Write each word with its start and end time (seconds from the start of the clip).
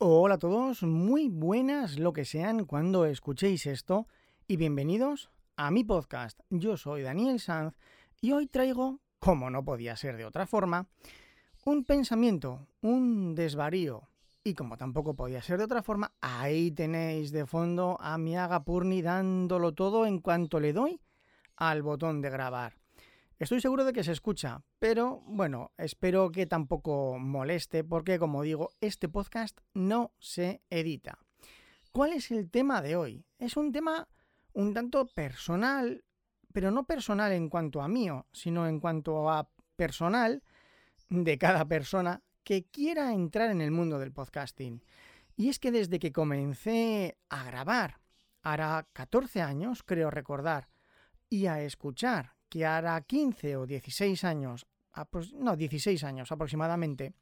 Hola 0.00 0.36
a 0.36 0.38
todos, 0.38 0.84
muy 0.84 1.28
buenas 1.28 1.98
lo 1.98 2.12
que 2.12 2.24
sean 2.24 2.66
cuando 2.66 3.04
escuchéis 3.04 3.66
esto 3.66 4.06
y 4.46 4.56
bienvenidos 4.56 5.28
a 5.56 5.72
mi 5.72 5.82
podcast. 5.82 6.38
Yo 6.50 6.76
soy 6.76 7.02
Daniel 7.02 7.40
Sanz 7.40 7.76
y 8.20 8.30
hoy 8.30 8.46
traigo, 8.46 9.00
como 9.18 9.50
no 9.50 9.64
podía 9.64 9.96
ser 9.96 10.16
de 10.16 10.24
otra 10.24 10.46
forma, 10.46 10.86
un 11.64 11.82
pensamiento, 11.82 12.68
un 12.80 13.34
desvarío. 13.34 14.08
Y 14.44 14.54
como 14.54 14.76
tampoco 14.76 15.14
podía 15.14 15.42
ser 15.42 15.58
de 15.58 15.64
otra 15.64 15.82
forma, 15.82 16.12
ahí 16.20 16.70
tenéis 16.70 17.32
de 17.32 17.44
fondo 17.44 17.98
a 18.00 18.18
mi 18.18 18.36
Agapurni 18.36 19.02
dándolo 19.02 19.74
todo 19.74 20.06
en 20.06 20.20
cuanto 20.20 20.60
le 20.60 20.72
doy 20.72 21.00
al 21.56 21.82
botón 21.82 22.20
de 22.20 22.30
grabar. 22.30 22.77
Estoy 23.38 23.60
seguro 23.60 23.84
de 23.84 23.92
que 23.92 24.02
se 24.02 24.10
escucha, 24.10 24.64
pero 24.80 25.22
bueno, 25.24 25.70
espero 25.78 26.32
que 26.32 26.46
tampoco 26.46 27.20
moleste 27.20 27.84
porque 27.84 28.18
como 28.18 28.42
digo, 28.42 28.70
este 28.80 29.08
podcast 29.08 29.60
no 29.74 30.12
se 30.18 30.60
edita. 30.70 31.20
¿Cuál 31.92 32.14
es 32.14 32.32
el 32.32 32.50
tema 32.50 32.82
de 32.82 32.96
hoy? 32.96 33.24
Es 33.38 33.56
un 33.56 33.70
tema 33.70 34.08
un 34.54 34.74
tanto 34.74 35.06
personal, 35.06 36.04
pero 36.52 36.72
no 36.72 36.84
personal 36.84 37.30
en 37.30 37.48
cuanto 37.48 37.80
a 37.80 37.86
mío, 37.86 38.26
sino 38.32 38.66
en 38.66 38.80
cuanto 38.80 39.30
a 39.30 39.48
personal 39.76 40.42
de 41.08 41.38
cada 41.38 41.64
persona 41.64 42.24
que 42.42 42.64
quiera 42.64 43.12
entrar 43.12 43.50
en 43.50 43.60
el 43.60 43.70
mundo 43.70 44.00
del 44.00 44.10
podcasting. 44.10 44.82
Y 45.36 45.48
es 45.48 45.60
que 45.60 45.70
desde 45.70 46.00
que 46.00 46.10
comencé 46.10 47.16
a 47.28 47.44
grabar, 47.44 48.00
hará 48.42 48.88
14 48.94 49.42
años, 49.42 49.84
creo 49.84 50.10
recordar, 50.10 50.68
y 51.30 51.46
a 51.46 51.62
escuchar 51.62 52.37
que 52.48 52.66
hará 52.66 53.00
15 53.00 53.56
o 53.56 53.66
16 53.66 54.24
años, 54.24 54.66
no, 55.34 55.56
16 55.56 56.04
años 56.04 56.32
aproximadamente, 56.32 57.14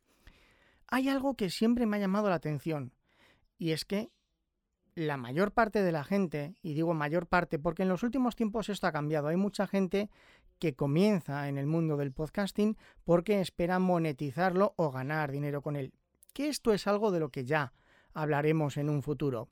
hay 0.88 1.08
algo 1.08 1.34
que 1.34 1.50
siempre 1.50 1.86
me 1.86 1.96
ha 1.96 2.00
llamado 2.00 2.28
la 2.28 2.36
atención. 2.36 2.92
Y 3.58 3.72
es 3.72 3.84
que 3.84 4.10
la 4.94 5.16
mayor 5.16 5.52
parte 5.52 5.82
de 5.82 5.92
la 5.92 6.04
gente, 6.04 6.54
y 6.62 6.74
digo 6.74 6.94
mayor 6.94 7.26
parte 7.26 7.58
porque 7.58 7.82
en 7.82 7.88
los 7.88 8.02
últimos 8.02 8.34
tiempos 8.34 8.68
esto 8.68 8.86
ha 8.86 8.92
cambiado, 8.92 9.28
hay 9.28 9.36
mucha 9.36 9.66
gente 9.66 10.10
que 10.58 10.74
comienza 10.74 11.48
en 11.48 11.58
el 11.58 11.66
mundo 11.66 11.96
del 11.96 12.12
podcasting 12.12 12.76
porque 13.04 13.40
espera 13.40 13.78
monetizarlo 13.78 14.72
o 14.76 14.90
ganar 14.90 15.30
dinero 15.30 15.60
con 15.60 15.76
él. 15.76 15.92
Que 16.32 16.48
esto 16.48 16.72
es 16.72 16.86
algo 16.86 17.10
de 17.10 17.20
lo 17.20 17.30
que 17.30 17.44
ya 17.44 17.74
hablaremos 18.14 18.78
en 18.78 18.88
un 18.88 19.02
futuro. 19.02 19.48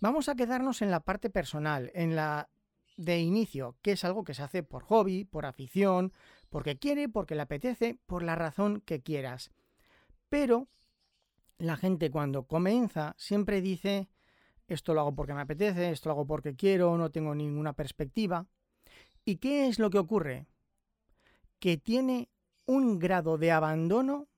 Vamos 0.00 0.28
a 0.28 0.34
quedarnos 0.34 0.82
en 0.82 0.90
la 0.90 1.00
parte 1.00 1.30
personal, 1.30 1.90
en 1.94 2.14
la 2.14 2.50
de 2.96 3.20
inicio, 3.20 3.76
que 3.82 3.92
es 3.92 4.04
algo 4.04 4.24
que 4.24 4.34
se 4.34 4.42
hace 4.42 4.62
por 4.62 4.82
hobby, 4.84 5.24
por 5.24 5.46
afición, 5.46 6.12
porque 6.50 6.78
quiere, 6.78 7.08
porque 7.08 7.34
le 7.34 7.42
apetece, 7.42 7.98
por 8.06 8.22
la 8.22 8.34
razón 8.34 8.82
que 8.84 9.02
quieras. 9.02 9.50
Pero 10.28 10.68
la 11.58 11.76
gente 11.76 12.10
cuando 12.10 12.44
comienza 12.44 13.14
siempre 13.16 13.60
dice, 13.60 14.08
esto 14.66 14.94
lo 14.94 15.00
hago 15.00 15.14
porque 15.14 15.34
me 15.34 15.40
apetece, 15.40 15.90
esto 15.90 16.08
lo 16.08 16.14
hago 16.14 16.26
porque 16.26 16.54
quiero, 16.54 16.96
no 16.96 17.10
tengo 17.10 17.34
ninguna 17.34 17.72
perspectiva. 17.72 18.46
¿Y 19.24 19.36
qué 19.36 19.68
es 19.68 19.78
lo 19.78 19.90
que 19.90 19.98
ocurre? 19.98 20.46
Que 21.58 21.76
tiene 21.76 22.28
un 22.66 22.98
grado 22.98 23.38
de 23.38 23.52
abandono, 23.52 24.28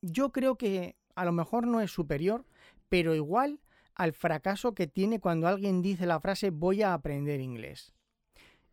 yo 0.00 0.32
creo 0.32 0.56
que 0.56 0.96
a 1.14 1.24
lo 1.24 1.32
mejor 1.32 1.66
no 1.66 1.80
es 1.80 1.90
superior, 1.90 2.44
pero 2.88 3.14
igual 3.14 3.60
al 3.94 4.12
fracaso 4.12 4.74
que 4.74 4.86
tiene 4.86 5.20
cuando 5.20 5.46
alguien 5.46 5.82
dice 5.82 6.06
la 6.06 6.20
frase 6.20 6.50
voy 6.50 6.82
a 6.82 6.94
aprender 6.94 7.40
inglés. 7.40 7.94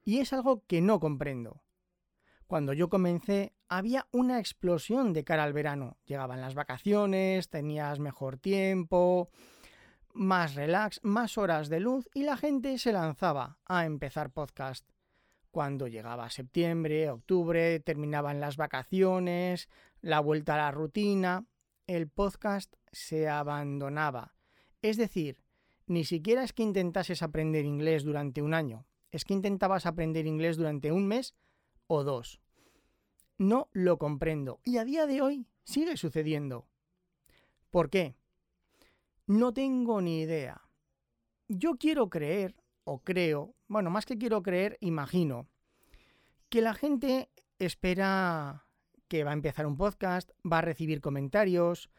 Y 0.04 0.20
es 0.20 0.34
algo 0.34 0.64
que 0.66 0.82
no 0.82 1.00
comprendo. 1.00 1.64
Cuando 2.48 2.74
yo 2.74 2.90
comencé 2.90 3.54
había 3.68 4.08
una 4.12 4.40
explosión 4.40 5.14
de 5.14 5.24
cara 5.24 5.44
al 5.44 5.54
verano. 5.54 5.98
Llegaban 6.06 6.42
las 6.42 6.56
vacaciones, 6.56 7.50
tenías 7.50 8.00
mejor 8.00 8.38
tiempo, 8.38 9.30
más 10.14 10.56
relax, 10.56 11.00
más 11.04 11.38
horas 11.38 11.70
de 11.70 11.80
luz 11.80 12.10
y 12.14 12.24
la 12.24 12.36
gente 12.36 12.78
se 12.80 12.92
lanzaba 12.92 13.60
a 13.66 13.86
empezar 13.86 14.32
podcast. 14.32 14.90
Cuando 15.52 15.88
llegaba 15.88 16.30
septiembre, 16.30 17.10
octubre, 17.10 17.80
terminaban 17.80 18.40
las 18.40 18.58
vacaciones, 18.58 19.70
la 20.02 20.20
vuelta 20.20 20.56
a 20.56 20.58
la 20.58 20.72
rutina, 20.72 21.46
el 21.88 22.08
podcast 22.08 22.74
se 22.92 23.30
abandonaba. 23.30 24.36
Es 24.82 24.98
decir, 24.98 25.44
ni 25.88 26.04
siquiera 26.04 26.44
es 26.44 26.54
que 26.54 26.64
intentases 26.64 27.24
aprender 27.24 27.66
inglés 27.66 28.04
durante 28.04 28.42
un 28.42 28.54
año, 28.54 28.86
es 29.12 29.26
que 29.26 29.34
intentabas 29.34 29.86
aprender 29.86 30.26
inglés 30.26 30.58
durante 30.58 30.92
un 30.92 31.08
mes 31.08 31.36
o 31.88 32.04
dos. 32.04 32.42
No 33.38 33.70
lo 33.72 33.98
comprendo. 33.98 34.60
Y 34.64 34.78
a 34.78 34.86
día 34.86 35.06
de 35.08 35.22
hoy 35.22 35.48
sigue 35.64 35.98
sucediendo. 35.98 36.68
¿Por 37.72 37.90
qué? 37.90 38.16
No 39.26 39.54
tengo 39.54 40.02
ni 40.02 40.22
idea. 40.22 40.62
Yo 41.48 41.78
quiero 41.78 42.10
creer, 42.10 42.56
o 42.84 43.00
creo, 43.04 43.56
bueno, 43.68 43.90
más 43.90 44.06
que 44.06 44.18
quiero 44.18 44.44
creer, 44.44 44.78
imagino, 44.82 45.48
que 46.50 46.62
la 46.62 46.74
gente 46.74 47.30
espera 47.58 48.66
que 49.08 49.24
va 49.24 49.32
a 49.32 49.34
empezar 49.34 49.66
un 49.66 49.78
podcast, 49.78 50.32
va 50.50 50.60
a 50.60 50.62
recibir 50.62 51.02
comentarios, 51.02 51.90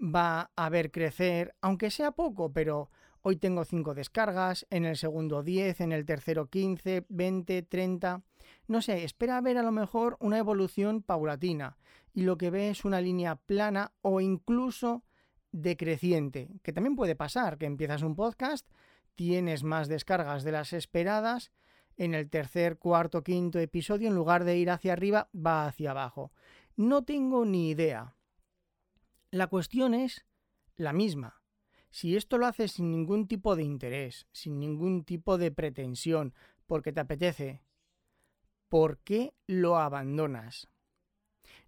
va 0.00 0.50
a 0.56 0.68
ver 0.68 0.90
crecer, 0.90 1.54
aunque 1.60 1.90
sea 1.90 2.12
poco, 2.12 2.52
pero 2.52 2.90
Hoy 3.28 3.36
tengo 3.36 3.66
5 3.66 3.92
descargas, 3.92 4.66
en 4.70 4.86
el 4.86 4.96
segundo 4.96 5.42
10, 5.42 5.82
en 5.82 5.92
el 5.92 6.06
tercero 6.06 6.48
15, 6.48 7.04
20, 7.10 7.62
30. 7.62 8.22
No 8.68 8.80
sé, 8.80 9.04
espera 9.04 9.38
ver 9.42 9.58
a 9.58 9.62
lo 9.62 9.70
mejor 9.70 10.16
una 10.18 10.38
evolución 10.38 11.02
paulatina 11.02 11.76
y 12.14 12.22
lo 12.22 12.38
que 12.38 12.48
ve 12.48 12.70
es 12.70 12.86
una 12.86 13.02
línea 13.02 13.36
plana 13.36 13.92
o 14.00 14.22
incluso 14.22 15.04
decreciente, 15.52 16.48
que 16.62 16.72
también 16.72 16.96
puede 16.96 17.16
pasar, 17.16 17.58
que 17.58 17.66
empiezas 17.66 18.00
un 18.00 18.16
podcast, 18.16 18.66
tienes 19.14 19.62
más 19.62 19.88
descargas 19.88 20.42
de 20.42 20.52
las 20.52 20.72
esperadas, 20.72 21.52
en 21.98 22.14
el 22.14 22.30
tercer, 22.30 22.78
cuarto, 22.78 23.22
quinto 23.22 23.58
episodio, 23.58 24.08
en 24.08 24.14
lugar 24.14 24.44
de 24.44 24.56
ir 24.56 24.70
hacia 24.70 24.94
arriba, 24.94 25.28
va 25.36 25.66
hacia 25.66 25.90
abajo. 25.90 26.32
No 26.76 27.04
tengo 27.04 27.44
ni 27.44 27.68
idea. 27.68 28.16
La 29.30 29.48
cuestión 29.48 29.92
es 29.92 30.24
la 30.76 30.94
misma. 30.94 31.37
Si 31.90 32.16
esto 32.16 32.38
lo 32.38 32.46
haces 32.46 32.72
sin 32.72 32.90
ningún 32.90 33.26
tipo 33.26 33.56
de 33.56 33.64
interés, 33.64 34.26
sin 34.32 34.58
ningún 34.58 35.04
tipo 35.04 35.38
de 35.38 35.50
pretensión, 35.50 36.34
porque 36.66 36.92
te 36.92 37.00
apetece, 37.00 37.62
¿por 38.68 38.98
qué 38.98 39.34
lo 39.46 39.78
abandonas? 39.78 40.68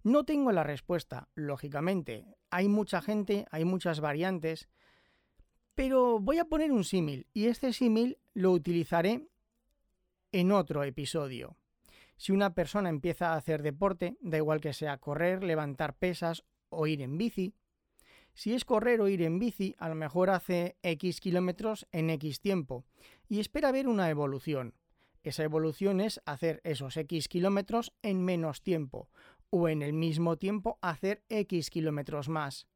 No 0.03 0.23
tengo 0.23 0.51
la 0.51 0.63
respuesta, 0.63 1.29
lógicamente. 1.35 2.25
Hay 2.49 2.67
mucha 2.67 3.01
gente, 3.01 3.45
hay 3.51 3.65
muchas 3.65 3.99
variantes, 3.99 4.69
pero 5.75 6.19
voy 6.19 6.39
a 6.39 6.45
poner 6.45 6.71
un 6.71 6.83
símil 6.83 7.27
y 7.33 7.45
este 7.45 7.73
símil 7.73 8.17
lo 8.33 8.51
utilizaré 8.51 9.27
en 10.31 10.51
otro 10.51 10.83
episodio. 10.83 11.57
Si 12.17 12.31
una 12.31 12.53
persona 12.53 12.89
empieza 12.89 13.33
a 13.33 13.35
hacer 13.35 13.63
deporte, 13.63 14.17
da 14.21 14.37
igual 14.37 14.61
que 14.61 14.73
sea 14.73 14.97
correr, 14.97 15.43
levantar 15.43 15.95
pesas 15.95 16.43
o 16.69 16.87
ir 16.87 17.01
en 17.01 17.17
bici, 17.17 17.55
si 18.33 18.53
es 18.53 18.65
correr 18.65 19.01
o 19.01 19.07
ir 19.07 19.21
en 19.21 19.39
bici, 19.39 19.75
a 19.77 19.89
lo 19.89 19.95
mejor 19.95 20.29
hace 20.29 20.77
X 20.83 21.19
kilómetros 21.19 21.87
en 21.91 22.09
X 22.09 22.41
tiempo 22.41 22.85
y 23.27 23.39
espera 23.39 23.71
ver 23.71 23.87
una 23.87 24.09
evolución. 24.09 24.75
Esa 25.23 25.43
evolución 25.43 26.01
es 26.01 26.21
hacer 26.25 26.61
esos 26.63 26.97
X 26.97 27.27
kilómetros 27.27 27.93
en 28.01 28.23
menos 28.23 28.63
tiempo 28.63 29.09
o 29.49 29.67
en 29.67 29.81
el 29.81 29.93
mismo 29.93 30.37
tiempo 30.37 30.79
hacer 30.81 31.23
X 31.29 31.69
kilómetros 31.69 32.29
más. 32.29 32.67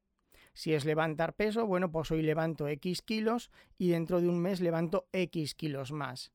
Si 0.53 0.73
es 0.73 0.85
levantar 0.85 1.35
peso, 1.35 1.65
bueno, 1.65 1.91
pues 1.91 2.11
hoy 2.11 2.21
levanto 2.21 2.67
X 2.67 3.01
kilos 3.01 3.51
y 3.77 3.89
dentro 3.89 4.21
de 4.21 4.29
un 4.29 4.39
mes 4.39 4.61
levanto 4.61 5.07
X 5.11 5.55
kilos 5.55 5.91
más. 5.91 6.31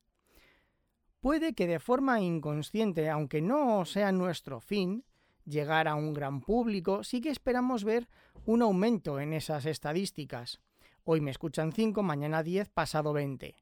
Puede 1.21 1.53
que 1.53 1.67
de 1.67 1.79
forma 1.79 2.19
inconsciente, 2.21 3.09
aunque 3.09 3.41
no 3.41 3.85
sea 3.85 4.11
nuestro 4.11 4.59
fin, 4.59 5.05
llegar 5.45 5.87
a 5.87 5.95
un 5.95 6.13
gran 6.13 6.41
público, 6.41 7.03
sí 7.03 7.21
que 7.21 7.29
esperamos 7.29 7.83
ver 7.83 8.07
un 8.45 8.61
aumento 8.61 9.19
en 9.19 9.33
esas 9.33 9.65
estadísticas. 9.65 10.59
Hoy 11.03 11.21
me 11.21 11.31
escuchan 11.31 11.71
5, 11.71 12.03
mañana 12.03 12.43
10, 12.43 12.69
pasado 12.69 13.13
20. 13.13 13.55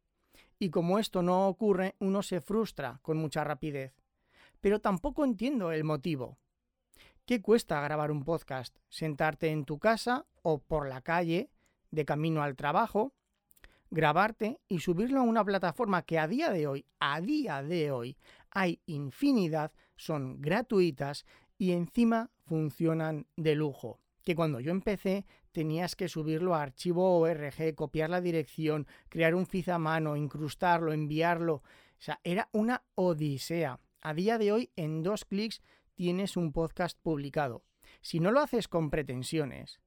Y 0.60 0.70
como 0.70 1.00
esto 1.00 1.22
no 1.22 1.48
ocurre, 1.48 1.96
uno 2.00 2.22
se 2.22 2.42
frustra 2.42 3.00
con 3.02 3.18
mucha 3.18 3.44
rapidez. 3.44 3.94
Pero 4.62 4.80
tampoco 4.80 5.24
entiendo 5.24 5.72
el 5.72 5.84
motivo. 5.84 6.38
¿Qué 7.26 7.42
cuesta 7.42 7.80
grabar 7.81 8.12
un 8.12 8.24
podcast? 8.24 8.78
Sentarte 8.90 9.50
en 9.52 9.64
tu 9.64 9.80
casa 9.80 10.26
o 10.42 10.60
por 10.60 10.90
la 10.90 11.02
calle, 11.02 11.50
de 11.92 12.06
camino 12.06 12.42
al 12.44 12.56
trabajo, 12.56 13.14
grabarte 13.90 14.60
y 14.68 14.80
subirlo 14.80 15.20
a 15.20 15.24
una 15.24 15.44
plataforma 15.44 16.04
que 16.04 16.20
a 16.20 16.28
día 16.28 16.50
de 16.52 16.68
hoy, 16.68 16.86
a 17.00 17.22
día 17.22 17.64
de 17.64 17.92
hoy, 17.92 18.18
hay 18.52 18.81
infinidad, 18.86 19.72
son 19.96 20.42
gratuitas 20.42 21.26
y 21.60 21.74
encima 21.74 22.32
funcionan 22.46 23.28
de 23.36 23.54
lujo. 23.54 24.00
Que 24.24 24.36
cuando 24.36 24.60
yo 24.60 24.72
empecé 24.72 25.26
tenías 25.52 25.96
que 25.96 26.08
subirlo 26.08 26.56
a 26.56 26.64
archivo 26.64 27.20
ORG, 27.20 27.76
copiar 27.76 28.10
la 28.10 28.22
dirección, 28.22 28.88
crear 29.10 29.36
un 29.36 29.46
feed 29.46 29.70
a 29.70 29.78
mano, 29.78 30.16
incrustarlo, 30.16 30.94
enviarlo. 30.94 31.56
O 31.56 31.64
sea, 32.00 32.20
era 32.24 32.50
una 32.54 32.84
odisea. 32.96 33.80
A 34.02 34.14
día 34.14 34.38
de 34.38 34.54
hoy, 34.54 34.72
en 34.78 35.04
dos 35.04 35.26
clics 35.26 35.62
tienes 35.94 36.38
un 36.38 36.54
podcast 36.54 36.98
publicado. 37.00 37.66
Si 38.02 38.20
no 38.20 38.32
lo 38.32 38.40
haces 38.40 38.68
con 38.70 38.90
pretensiones, 38.90 39.82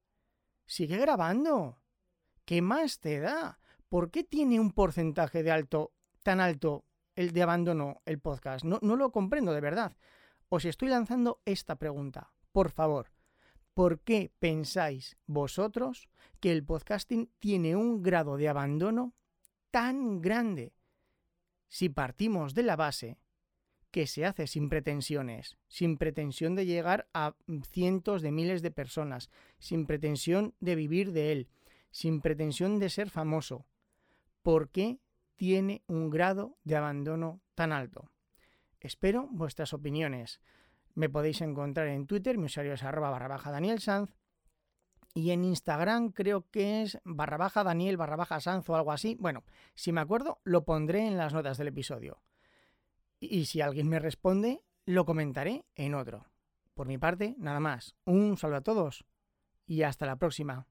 sigue 0.66 0.98
grabando. 0.98 1.78
¿qué 2.44 2.60
más 2.60 3.00
te 3.00 3.20
da? 3.20 3.60
¿Por 3.88 4.10
qué 4.10 4.24
tiene 4.24 4.60
un 4.60 4.72
porcentaje 4.72 5.42
de 5.42 5.50
alto 5.50 5.92
tan 6.22 6.40
alto 6.40 6.84
el 7.14 7.32
de 7.32 7.42
abandono 7.42 8.02
el 8.04 8.18
podcast? 8.18 8.64
No 8.64 8.96
lo 8.96 9.10
comprendo 9.10 9.52
de 9.52 9.60
verdad. 9.60 9.96
Os 10.54 10.66
estoy 10.66 10.90
lanzando 10.90 11.40
esta 11.46 11.76
pregunta. 11.76 12.30
Por 12.52 12.70
favor, 12.70 13.10
¿por 13.72 14.00
qué 14.00 14.34
pensáis 14.38 15.16
vosotros 15.24 16.10
que 16.40 16.52
el 16.52 16.62
podcasting 16.62 17.30
tiene 17.38 17.74
un 17.74 18.02
grado 18.02 18.36
de 18.36 18.50
abandono 18.50 19.14
tan 19.70 20.20
grande? 20.20 20.74
Si 21.70 21.88
partimos 21.88 22.52
de 22.52 22.64
la 22.64 22.76
base 22.76 23.16
que 23.90 24.06
se 24.06 24.26
hace 24.26 24.46
sin 24.46 24.68
pretensiones, 24.68 25.56
sin 25.68 25.96
pretensión 25.96 26.54
de 26.54 26.66
llegar 26.66 27.08
a 27.14 27.34
cientos 27.70 28.20
de 28.20 28.30
miles 28.30 28.60
de 28.60 28.72
personas, 28.72 29.30
sin 29.58 29.86
pretensión 29.86 30.54
de 30.60 30.74
vivir 30.74 31.12
de 31.12 31.32
él, 31.32 31.48
sin 31.90 32.20
pretensión 32.20 32.78
de 32.78 32.90
ser 32.90 33.08
famoso. 33.08 33.64
¿Por 34.42 34.68
qué 34.68 35.00
tiene 35.34 35.82
un 35.86 36.10
grado 36.10 36.58
de 36.62 36.76
abandono 36.76 37.40
tan 37.54 37.72
alto? 37.72 38.11
Espero 38.82 39.28
vuestras 39.30 39.72
opiniones. 39.72 40.40
Me 40.94 41.08
podéis 41.08 41.40
encontrar 41.40 41.88
en 41.88 42.06
Twitter, 42.06 42.36
mi 42.36 42.46
usuario 42.46 42.74
es 42.74 42.82
arroba 42.82 43.10
barra 43.10 43.28
baja 43.28 43.50
Daniel 43.50 43.80
Sanz, 43.80 44.10
y 45.14 45.30
en 45.30 45.44
Instagram 45.44 46.10
creo 46.10 46.50
que 46.50 46.82
es 46.82 46.98
barra 47.04 47.36
baja 47.36 47.64
Daniel 47.64 47.96
barra 47.96 48.16
baja 48.16 48.40
Sanz 48.40 48.68
o 48.68 48.76
algo 48.76 48.92
así. 48.92 49.16
Bueno, 49.20 49.44
si 49.74 49.92
me 49.92 50.00
acuerdo, 50.00 50.40
lo 50.44 50.64
pondré 50.64 51.06
en 51.06 51.16
las 51.16 51.32
notas 51.32 51.58
del 51.58 51.68
episodio 51.68 52.22
y 53.22 53.46
si 53.46 53.60
alguien 53.60 53.88
me 53.88 54.00
responde, 54.00 54.64
lo 54.84 55.04
comentaré 55.04 55.64
en 55.76 55.94
otro. 55.94 56.26
Por 56.74 56.88
mi 56.88 56.98
parte, 56.98 57.36
nada 57.38 57.60
más. 57.60 57.94
Un 58.04 58.36
saludo 58.36 58.58
a 58.58 58.62
todos 58.62 59.04
y 59.66 59.82
hasta 59.82 60.06
la 60.06 60.16
próxima. 60.16 60.66